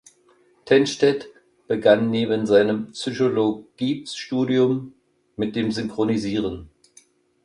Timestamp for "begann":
1.67-2.09